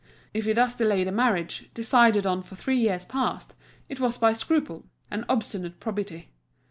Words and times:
If 0.33 0.45
he 0.45 0.53
thus 0.53 0.73
delayed 0.75 1.07
a 1.07 1.11
marriage, 1.11 1.69
decided 1.75 2.25
on 2.25 2.41
for 2.41 2.55
three 2.55 2.79
years 2.79 3.05
past, 3.05 3.53
it 3.87 3.99
was 3.99 4.17
by 4.17 4.33
scruple, 4.33 4.87
an 5.11 5.25
obstinate 5.29 5.79
probity. 5.79 6.31